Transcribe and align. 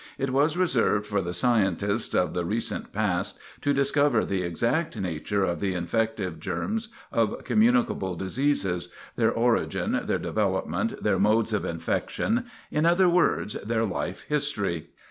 It 0.17 0.31
was 0.31 0.57
reserved 0.57 1.05
for 1.05 1.21
the 1.21 1.31
scientists 1.31 2.15
of 2.15 2.33
the 2.33 2.43
recent 2.43 2.91
past 2.91 3.37
to 3.61 3.71
discover 3.71 4.25
the 4.25 4.41
exact 4.41 4.97
nature 4.99 5.43
of 5.43 5.59
the 5.59 5.75
infective 5.75 6.39
germs 6.39 6.87
of 7.11 7.43
communicable 7.43 8.15
diseases, 8.15 8.91
their 9.15 9.31
origin, 9.31 10.01
their 10.05 10.17
development, 10.17 11.03
their 11.03 11.19
modes 11.19 11.53
of 11.53 11.65
infection; 11.65 12.45
in 12.71 12.87
other 12.87 13.07
words, 13.09 13.53
their 13.63 13.85
life 13.85 14.23
history. 14.27 14.87